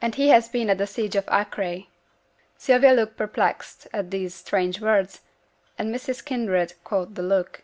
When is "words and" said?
4.80-5.94